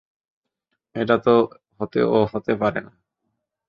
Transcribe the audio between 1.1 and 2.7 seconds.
তো ও হতে